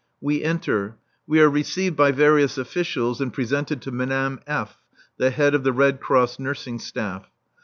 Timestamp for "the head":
5.17-5.53